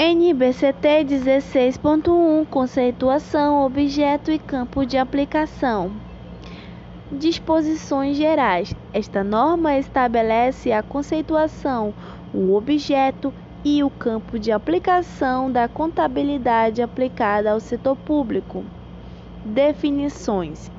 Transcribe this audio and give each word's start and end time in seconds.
NBCT 0.00 1.06
16.1 1.06 2.46
Conceituação, 2.46 3.66
objeto 3.66 4.30
e 4.30 4.38
campo 4.38 4.86
de 4.86 4.96
aplicação. 4.96 5.90
Disposições 7.10 8.16
gerais. 8.16 8.72
Esta 8.92 9.24
norma 9.24 9.76
estabelece 9.76 10.70
a 10.70 10.84
conceituação, 10.84 11.92
o 12.32 12.54
objeto 12.54 13.34
e 13.64 13.82
o 13.82 13.90
campo 13.90 14.38
de 14.38 14.52
aplicação 14.52 15.50
da 15.50 15.66
contabilidade 15.66 16.80
aplicada 16.80 17.50
ao 17.50 17.58
setor 17.58 17.96
público. 17.96 18.64
Definições. 19.44 20.70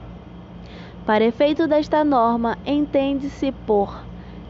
Para 1.06 1.26
efeito 1.26 1.68
desta 1.68 2.06
norma, 2.06 2.58
entende-se 2.66 3.52
por 3.52 4.02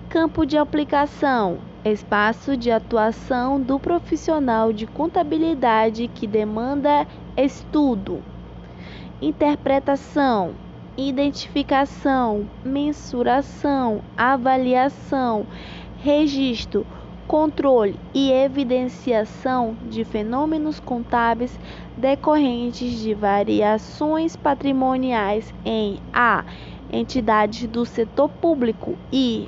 campo 0.10 0.46
de 0.46 0.60
aplicação 0.60 1.58
espaço 1.84 2.58
de 2.58 2.72
atuação 2.72 3.62
do 3.62 3.80
profissional 3.80 4.72
de 4.74 4.86
contabilidade 4.86 6.08
que 6.08 6.28
demanda 6.28 7.08
estudo, 7.38 8.24
interpretação, 9.22 10.56
identificação, 10.98 12.50
mensuração, 12.64 14.04
avaliação, 14.18 15.48
registro, 15.96 16.86
controle 17.28 18.00
e 18.14 18.32
evidenciação 18.32 19.78
de 19.82 20.04
fenômenos 20.04 20.80
contábeis 20.80 21.60
decorrentes 21.96 23.00
de 23.00 23.14
variações 23.14 24.36
patrimoniais 24.36 25.54
em 25.64 26.00
a 26.12 26.44
entidades 26.92 27.68
do 27.68 27.86
setor 27.86 28.30
público 28.30 28.98
e 29.12 29.48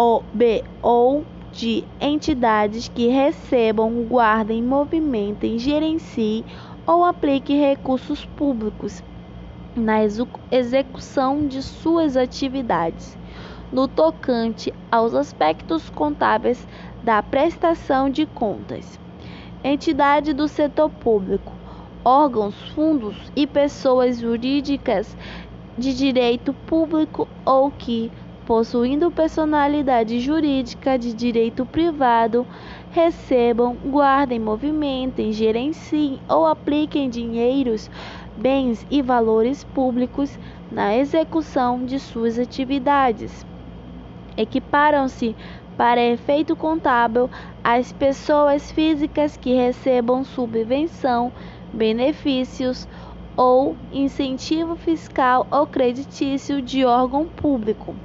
ou 0.00 0.24
B 0.32 0.64
ou 0.80 1.26
de 1.52 1.84
entidades 2.00 2.88
que 2.88 3.08
recebam, 3.08 4.02
guardem, 4.04 4.62
movimentem, 4.62 5.58
gerenciem 5.58 6.42
ou 6.86 7.04
apliquem 7.04 7.60
recursos 7.60 8.24
públicos 8.24 9.02
na 9.76 9.98
execução 10.50 11.46
de 11.46 11.62
suas 11.62 12.16
atividades, 12.16 13.18
no 13.70 13.86
tocante 13.86 14.72
aos 14.90 15.12
aspectos 15.12 15.90
contábeis 15.90 16.66
da 17.04 17.22
prestação 17.22 18.08
de 18.08 18.24
contas. 18.24 18.98
Entidade 19.62 20.32
do 20.32 20.48
setor 20.48 20.88
público, 20.88 21.52
órgãos, 22.02 22.54
fundos 22.70 23.30
e 23.36 23.46
pessoas 23.46 24.18
jurídicas 24.18 25.14
de 25.76 25.92
direito 25.94 26.54
público 26.54 27.28
ou 27.44 27.70
que 27.70 28.10
possuindo 28.44 29.10
personalidade 29.10 30.18
jurídica 30.20 30.98
de 30.98 31.12
direito 31.14 31.64
privado, 31.66 32.46
recebam, 32.90 33.76
guardem, 33.76 34.38
movimentem, 34.38 35.32
gerenciem 35.32 36.20
ou 36.28 36.46
apliquem 36.46 37.08
dinheiros, 37.08 37.90
bens 38.36 38.84
e 38.90 39.02
valores 39.02 39.64
públicos 39.64 40.38
na 40.70 40.96
execução 40.96 41.84
de 41.84 41.98
suas 42.00 42.38
atividades. 42.38 43.46
Equiparam-se 44.36 45.36
para 45.76 46.02
efeito 46.02 46.56
contábil 46.56 47.30
as 47.62 47.92
pessoas 47.92 48.70
físicas 48.72 49.36
que 49.36 49.54
recebam 49.54 50.24
subvenção, 50.24 51.32
benefícios 51.72 52.86
ou 53.36 53.78
incentivo 53.90 54.76
fiscal 54.76 55.46
ou 55.50 55.66
creditício 55.66 56.60
de 56.62 56.84
órgão 56.84 57.28
público. 57.28 57.96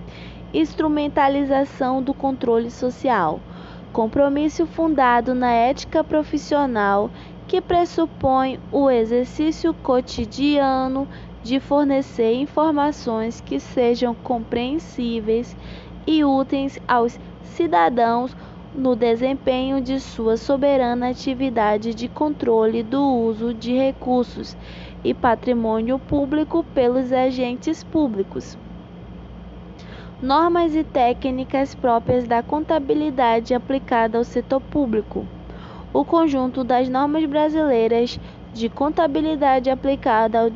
Instrumentalização 0.53 2.01
do 2.01 2.13
controle 2.13 2.71
social, 2.71 3.43
compromisso 3.91 4.65
fundado 4.65 5.35
na 5.35 5.51
ética 5.51 6.03
profissional 6.03 7.11
que 7.47 7.61
pressupõe 7.61 8.59
o 8.71 8.89
exercício 8.89 9.73
cotidiano 9.73 11.07
de 11.41 11.59
fornecer 11.59 12.33
informações 12.33 13.39
que 13.41 13.59
sejam 13.59 14.15
compreensíveis 14.15 15.55
e 16.07 16.23
úteis 16.23 16.79
aos 16.87 17.19
cidadãos 17.41 18.35
no 18.73 18.95
desempenho 18.95 19.79
de 19.81 19.99
sua 19.99 20.35
soberana 20.37 21.09
atividade 21.09 21.93
de 21.93 22.09
controle 22.09 22.83
do 22.83 23.01
uso 23.01 23.53
de 23.53 23.73
recursos 23.73 24.57
e 25.05 25.13
patrimônio 25.13 25.97
público 25.99 26.65
pelos 26.73 27.13
agentes 27.13 27.83
públicos 27.83 28.57
normas 30.21 30.73
e 30.73 30.83
técnicas 30.83 31.75
próprias 31.75 32.27
da 32.27 32.41
contabilidade 32.41 33.53
aplicada 33.53 34.17
ao 34.17 34.23
setor 34.23 34.59
público. 34.59 35.27
O 35.93 36.03
conjunto 36.03 36.63
das 36.63 36.89
normas 36.89 37.25
brasileiras 37.25 38.19
de 38.53 38.67
contabilidade 38.69 39.69
aplicada 39.69 40.39
ao, 40.39 40.51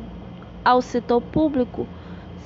ao 0.64 0.82
setor 0.82 1.20
público, 1.20 1.86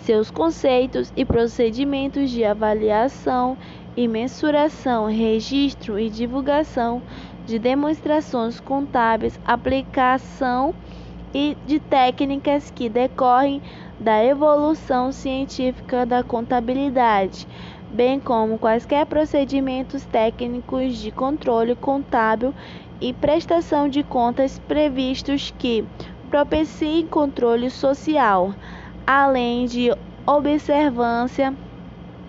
seus 0.02 0.30
conceitos 0.30 1.12
e 1.16 1.24
procedimentos 1.24 2.30
de 2.30 2.44
avaliação 2.44 3.56
e 3.96 4.06
mensuração, 4.06 5.06
registro 5.06 5.98
e 5.98 6.10
divulgação 6.10 7.00
de 7.46 7.58
demonstrações 7.58 8.60
contábeis, 8.60 9.40
aplicação 9.46 10.74
e 11.34 11.56
de 11.66 11.80
técnicas 11.80 12.70
que 12.70 12.88
decorrem 12.88 13.60
da 13.98 14.24
evolução 14.24 15.10
científica 15.10 16.06
da 16.06 16.22
contabilidade, 16.22 17.48
bem 17.90 18.20
como 18.20 18.58
quaisquer 18.58 19.04
procedimentos 19.04 20.06
técnicos 20.06 20.96
de 20.96 21.10
controle 21.10 21.74
contábil 21.74 22.54
e 23.00 23.12
prestação 23.12 23.88
de 23.88 24.04
contas 24.04 24.58
previstos 24.60 25.52
que 25.58 25.84
propiciem 26.30 27.06
controle 27.06 27.68
social, 27.68 28.54
além 29.04 29.66
de 29.66 29.90
observância 30.26 31.52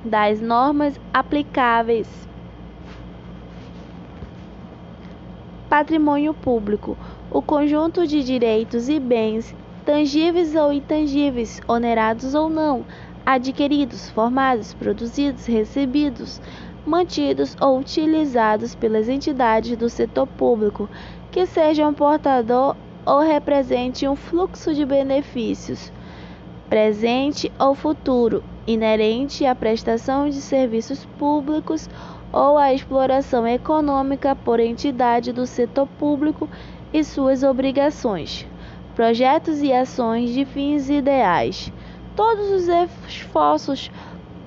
das 0.04 0.42
normas 0.42 1.00
aplicáveis. 1.14 2.28
Patrimônio 5.70 6.34
público 6.34 6.98
o 7.30 7.42
conjunto 7.42 8.06
de 8.08 8.24
direitos 8.24 8.88
e 8.90 9.00
bens 9.00 9.56
tangíveis 9.86 10.56
ou 10.56 10.74
intangíveis, 10.74 11.60
onerados 11.68 12.34
ou 12.34 12.50
não, 12.50 12.86
adquiridos, 13.26 14.10
formados, 14.10 14.74
produzidos, 14.74 15.46
recebidos, 15.46 16.42
mantidos 16.86 17.56
ou 17.62 17.80
utilizados 17.80 18.76
pelas 18.76 19.10
entidades 19.10 19.76
do 19.78 19.90
setor 19.90 20.28
público 20.28 20.90
que 21.32 21.46
sejam 21.46 21.94
portador 21.94 22.76
ou 23.06 23.20
represente 23.20 24.08
um 24.08 24.16
fluxo 24.16 24.74
de 24.74 24.86
benefícios, 24.86 25.92
presente 26.70 27.52
ou 27.60 27.76
futuro, 27.76 28.44
inerente 28.68 29.46
à 29.46 29.56
prestação 29.56 30.30
de 30.30 30.42
serviços 30.42 31.06
públicos 31.18 31.88
ou 32.32 32.58
à 32.58 32.74
exploração 32.74 33.48
econômica 33.48 34.36
por 34.36 34.60
entidade 34.60 35.32
do 35.32 35.46
setor 35.46 35.88
público 35.88 36.50
e 36.96 37.04
suas 37.04 37.44
obrigações 37.44 38.48
projetos 38.96 39.62
e 39.62 39.74
ações 39.74 40.30
de 40.30 40.46
fins 40.46 40.90
ideais. 40.90 41.72
Todos 42.16 42.50
os 42.52 42.68
esforços 43.06 43.92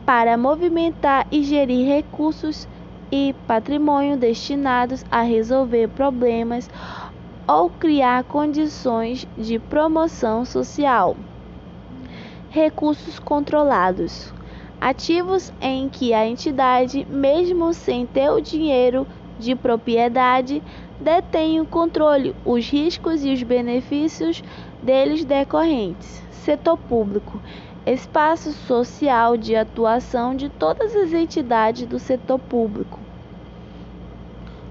para 0.06 0.38
movimentar 0.38 1.26
e 1.30 1.42
gerir 1.42 1.86
recursos 1.86 2.66
e 3.12 3.34
patrimônio 3.46 4.16
destinados 4.16 5.04
a 5.10 5.20
resolver 5.20 5.88
problemas 5.88 6.70
ou 7.46 7.68
criar 7.68 8.24
condições 8.24 9.28
de 9.36 9.58
promoção 9.58 10.46
social. 10.46 11.14
Recursos 12.48 13.18
controlados. 13.18 14.32
Ativos 14.80 15.52
em 15.60 15.90
que 15.90 16.14
a 16.14 16.26
entidade, 16.26 17.06
mesmo 17.10 17.74
sem 17.74 18.06
ter 18.06 18.30
o 18.30 18.40
dinheiro 18.40 19.06
de 19.38 19.54
propriedade, 19.54 20.62
detém 21.00 21.60
o 21.60 21.66
controle, 21.66 22.34
os 22.44 22.68
riscos 22.68 23.24
e 23.24 23.32
os 23.32 23.42
benefícios 23.42 24.42
deles 24.82 25.24
decorrentes. 25.24 26.22
Setor 26.30 26.76
público 26.76 27.40
espaço 27.92 28.52
social 28.52 29.36
de 29.36 29.56
atuação 29.56 30.34
de 30.34 30.48
todas 30.48 30.94
as 30.94 31.12
entidades 31.12 31.86
do 31.86 31.98
setor 31.98 32.38
público. 32.38 32.98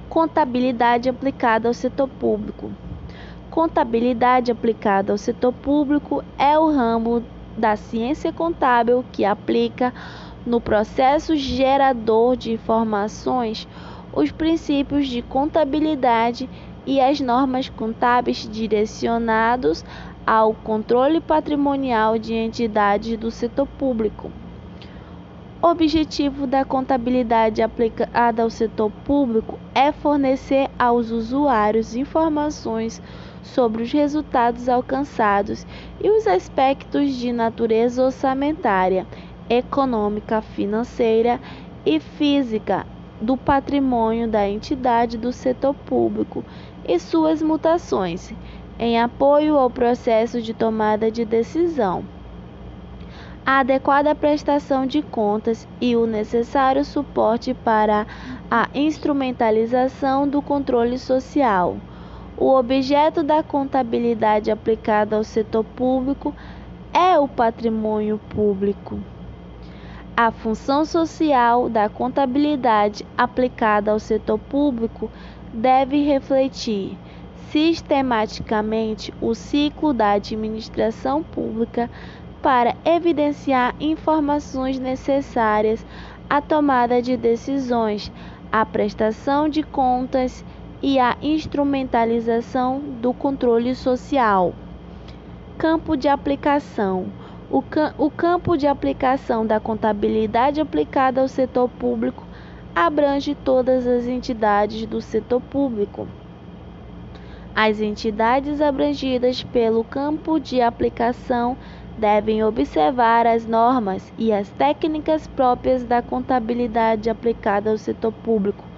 Contabilidade 0.10 1.10
aplicada 1.10 1.68
ao 1.68 1.74
setor 1.74 2.08
público. 2.08 2.72
Contabilidade 3.50 4.52
aplicada 4.52 5.12
ao 5.12 5.18
setor 5.18 5.52
público 5.52 6.24
é 6.38 6.58
o 6.60 6.70
ramo 6.70 7.24
da 7.58 7.76
ciência 7.76 8.32
contábil 8.32 9.04
que 9.12 9.26
aplica 9.26 9.94
no 10.46 10.62
processo 10.62 11.36
gerador 11.36 12.38
de 12.38 12.52
informações 12.54 13.68
os 14.18 14.32
princípios 14.32 15.08
de 15.08 15.22
contabilidade 15.22 16.50
e 16.88 17.00
as 17.00 17.20
normas 17.20 17.70
contábeis 17.70 18.50
direcionados 18.50 19.86
ao 20.26 20.56
controle 20.56 21.22
patrimonial 21.22 22.18
de 22.18 22.34
entidades 22.34 23.16
do 23.16 23.30
setor 23.30 23.68
público. 23.68 24.32
O 25.62 25.68
objetivo 25.68 26.48
da 26.48 26.66
contabilidade 26.66 27.62
aplicada 27.62 28.42
ao 28.42 28.50
setor 28.50 28.90
público 29.06 29.60
é 29.76 29.92
fornecer 29.92 30.68
aos 30.80 31.12
usuários 31.12 31.96
informações 31.96 33.00
sobre 33.44 33.84
os 33.84 33.92
resultados 33.92 34.68
alcançados 34.68 35.64
e 36.04 36.10
os 36.10 36.26
aspectos 36.26 37.12
de 37.12 37.32
natureza 37.32 38.04
orçamentária, 38.04 39.06
econômica, 39.48 40.42
financeira 40.42 41.40
e 41.86 42.00
física 42.00 42.97
do 43.22 43.38
patrimônio 43.38 44.28
da 44.28 44.48
entidade 44.48 45.18
do 45.18 45.32
setor 45.32 45.74
público 45.74 46.44
e 46.88 47.00
suas 47.00 47.42
mutações, 47.42 48.34
em 48.80 49.00
apoio 49.00 49.58
ao 49.58 49.70
processo 49.70 50.42
de 50.42 50.54
tomada 50.54 51.12
de 51.12 51.26
decisão 51.26 52.06
a 53.48 53.60
adequada 53.60 54.14
prestação 54.14 54.86
de 54.86 55.02
contas 55.02 55.66
e 55.80 55.96
o 55.96 56.06
necessário 56.06 56.84
suporte 56.84 57.54
para 57.54 58.06
a 58.52 58.68
instrumentalização 58.76 60.28
do 60.28 60.42
controle 60.42 61.00
social. 61.00 61.78
O 62.36 62.54
objeto 62.54 63.24
da 63.24 63.42
contabilidade 63.42 64.52
aplicada 64.52 65.16
ao 65.16 65.24
setor 65.24 65.64
público 65.64 66.36
é 66.94 67.18
o 67.18 67.26
patrimônio 67.26 68.20
público. 68.36 69.00
A 70.20 70.32
função 70.32 70.84
social 70.84 71.70
da 71.70 71.88
contabilidade 71.90 73.06
aplicada 73.16 73.92
ao 73.92 74.00
setor 74.00 74.40
público 74.40 75.12
deve 75.54 76.02
refletir 76.06 76.98
sistematicamente 77.52 79.14
o 79.22 79.36
ciclo 79.36 79.94
da 79.94 80.14
administração 80.14 81.22
pública 81.24 81.88
para 82.42 82.76
evidenciar 82.84 83.76
informações 83.80 84.80
necessárias 84.80 85.86
à 86.28 86.42
tomada 86.42 87.00
de 87.00 87.16
decisões, 87.16 88.12
à 88.52 88.66
prestação 88.66 89.48
de 89.48 89.62
contas 89.62 90.44
e 90.82 90.98
à 90.98 91.16
instrumentalização 91.22 92.80
do 92.80 93.14
controle 93.14 93.76
social. 93.76 94.56
Campo 95.60 95.96
de 95.96 96.08
aplicação: 96.08 97.06
o, 97.50 97.64
o 97.98 98.12
campo 98.12 98.58
de 98.58 98.68
aplicação 98.68 99.46
da 99.46 99.60
contabilidade 99.60 100.60
aplicada 100.60 101.22
ao 101.22 101.28
setor 101.28 101.70
público 101.70 102.28
abrange 102.76 103.34
todas 103.36 103.88
as 103.88 104.06
entidades 104.06 104.86
do 104.86 105.02
setor 105.02 105.42
público. 105.42 106.08
As 107.56 107.80
entidades 107.80 108.62
abrangidas 108.62 109.44
pelo 109.44 109.84
campo 109.84 110.40
de 110.40 110.62
aplicação 110.62 111.58
devem 111.98 112.44
observar 112.44 113.26
as 113.26 113.48
normas 113.48 114.14
e 114.18 114.32
as 114.32 114.52
técnicas 114.52 115.26
próprias 115.26 115.84
da 115.84 116.04
contabilidade 116.04 117.10
aplicada 117.10 117.72
ao 117.72 117.78
setor 117.78 118.12
público, 118.12 118.70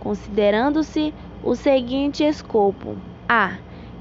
considerando-se 0.00 1.14
o 1.40 1.54
seguinte 1.54 2.24
escopo: 2.24 2.96
a. 3.28 3.58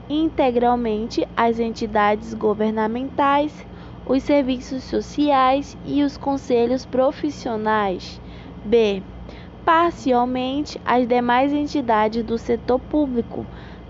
integralmente 0.09 1.27
as 1.35 1.59
entidades 1.59 2.33
governamentais, 2.33 3.67
os 4.05 4.23
serviços 4.23 4.83
sociais 4.83 5.77
e 5.85 6.03
os 6.03 6.17
conselhos 6.17 6.85
profissionais. 6.85 8.21
b. 8.65 9.01
parcialmente 9.65 10.79
as 10.85 11.07
demais 11.07 11.53
entidades 11.53 12.23
do 12.23 12.37
setor 12.37 12.79
público, 12.79 13.45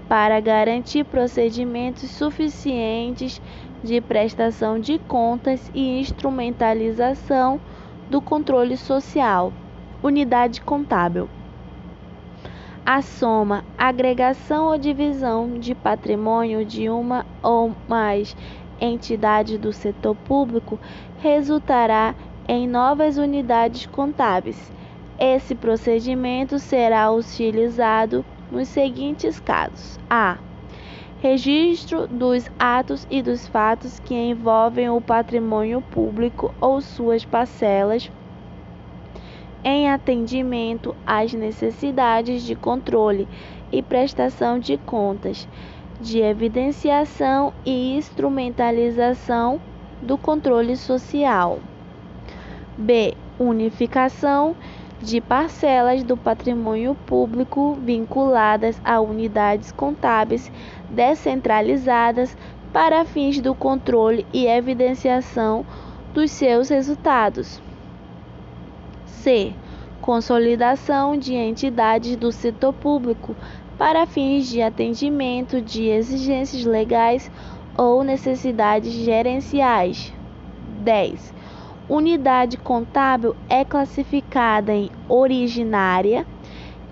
para 0.08 0.40
garantir 0.40 1.04
procedimentos 1.04 2.10
suficientes 2.12 3.42
de 3.84 4.00
prestação 4.00 4.80
de 4.80 5.00
contas 5.00 5.72
e 5.74 6.00
instrumentalização 6.00 7.60
do 8.10 8.22
controle 8.22 8.78
social. 8.78 9.52
Unidade 10.02 10.62
contábil. 10.62 11.30
A 12.86 13.02
soma, 13.02 13.64
agregação 13.78 14.68
ou 14.68 14.78
divisão 14.78 15.58
de 15.58 15.74
patrimônio 15.74 16.66
de 16.66 16.90
uma 16.90 17.26
ou 17.42 17.74
mais 17.88 18.36
entidades 18.80 19.58
do 19.58 19.72
setor 19.72 20.16
público 20.16 20.80
resultará 21.18 22.16
em 22.48 22.68
novas 22.68 23.18
unidades 23.18 23.86
contábeis. 23.86 24.72
Esse 25.18 25.56
procedimento 25.56 26.60
será 26.60 27.12
utilizado 27.12 28.26
nos 28.52 28.68
seguintes 28.68 29.40
casos: 29.40 29.98
a. 30.10 30.38
Registro 31.22 32.06
dos 32.08 32.50
atos 32.60 33.08
e 33.10 33.22
dos 33.22 33.48
fatos 33.48 33.98
que 34.00 34.14
envolvem 34.14 34.90
o 34.90 35.00
patrimônio 35.00 35.82
público 35.82 36.54
ou 36.60 36.82
suas 36.82 37.24
parcelas, 37.24 38.12
em 39.64 39.90
atendimento 39.90 40.94
às 41.06 41.32
necessidades 41.32 42.44
de 42.44 42.56
controle 42.56 43.30
e 43.72 43.82
prestação 43.82 44.60
de 44.60 44.78
contas, 44.78 45.48
de 46.04 46.20
evidenciação 46.20 47.54
e 47.66 47.96
instrumentalização 47.96 49.62
do 50.02 50.18
controle 50.18 50.76
social. 50.76 51.62
B. 52.78 53.16
Unificação 53.40 54.54
de 55.02 55.22
parcelas 55.22 56.04
do 56.04 56.18
patrimônio 56.18 56.94
público 56.94 57.76
vinculadas 57.76 58.82
a 58.84 59.00
unidades 59.00 59.72
contábeis 59.72 60.52
descentralizadas 60.90 62.36
para 62.74 63.06
fins 63.06 63.40
do 63.40 63.56
controle 63.56 64.28
e 64.34 64.46
evidenciação 64.46 65.66
dos 66.14 66.32
seus 66.32 66.68
resultados. 66.68 67.62
C. 69.06 69.54
Consolidação 70.02 71.16
de 71.18 71.34
entidades 71.34 72.18
do 72.18 72.30
setor 72.30 72.74
público 72.74 73.38
para 73.84 74.06
fins 74.06 74.48
de 74.48 74.62
atendimento 74.62 75.60
de 75.60 75.90
exigências 75.90 76.64
legais 76.64 77.30
ou 77.78 78.02
necessidades 78.02 78.94
gerenciais. 78.94 80.14
10 80.86 81.34
Unidade 81.90 82.56
contábil 82.56 83.36
é 83.50 83.66
classificada 83.66 84.72
em 84.74 84.90
originária, 85.10 86.26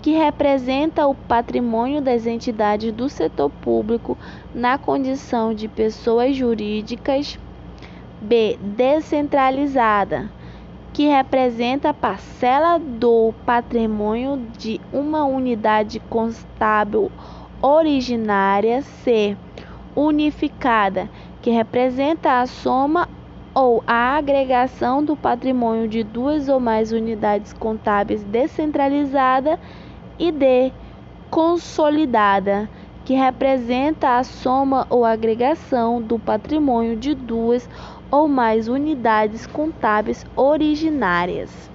que 0.02 0.10
representa 0.10 1.06
o 1.06 1.14
patrimônio 1.14 2.02
das 2.02 2.26
entidades 2.26 2.92
do 2.92 3.08
setor 3.08 3.48
público 3.48 4.18
na 4.54 4.76
condição 4.76 5.54
de 5.54 5.68
pessoas 5.68 6.36
jurídicas. 6.36 7.38
B. 8.20 8.58
Descentralizada, 8.60 10.30
que 10.92 11.06
representa 11.06 11.90
a 11.90 11.94
parcela 11.94 12.78
do 12.78 13.32
patrimônio 13.46 14.36
de 14.58 14.80
uma 14.92 15.24
unidade 15.24 15.98
contábil 16.00 17.10
originária. 17.62 18.82
C. 18.82 19.36
Unificada, 19.94 21.10
que 21.42 21.50
representa 21.50 22.40
a 22.40 22.46
soma 22.46 23.08
ou 23.54 23.82
a 23.86 24.16
agregação 24.16 25.04
do 25.04 25.14
patrimônio 25.16 25.86
de 25.86 26.02
duas 26.02 26.48
ou 26.48 26.58
mais 26.58 26.92
unidades 26.92 27.52
contábeis 27.52 28.24
descentralizada 28.24 29.58
e 30.18 30.32
D 30.32 30.72
consolidada, 31.30 32.68
que 33.04 33.14
representa 33.14 34.16
a 34.16 34.24
soma 34.24 34.86
ou 34.88 35.04
agregação 35.04 36.00
do 36.00 36.18
patrimônio 36.18 36.96
de 36.96 37.14
duas 37.14 37.68
ou 38.12 38.28
mais 38.28 38.68
unidades 38.68 39.46
contábeis 39.46 40.24
originárias. 40.36 41.71